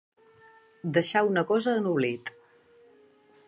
[0.95, 2.33] Deixar una cosa en oblit.